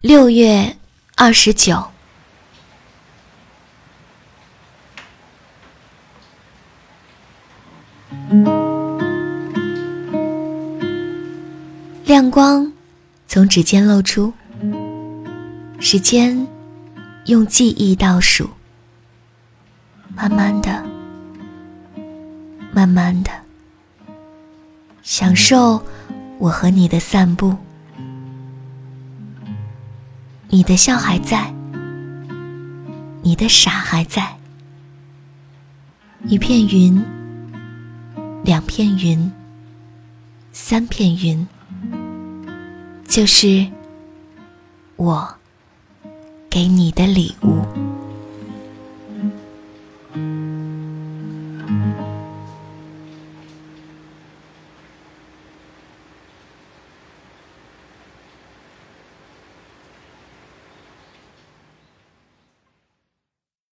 [0.00, 0.78] 六月
[1.14, 1.84] 二十九，
[12.06, 12.72] 亮光
[13.28, 14.32] 从指尖露出，
[15.78, 16.48] 时间
[17.26, 18.48] 用记忆倒数，
[20.16, 20.82] 慢慢的，
[22.72, 23.30] 慢慢的，
[25.02, 25.84] 享受
[26.38, 27.54] 我和你的散步。
[30.52, 31.54] 你的笑还在，
[33.22, 34.36] 你的傻还在。
[36.26, 37.00] 一片云，
[38.42, 39.30] 两片云，
[40.50, 41.46] 三片云，
[43.06, 43.64] 就是
[44.96, 45.36] 我
[46.50, 47.64] 给你的礼物。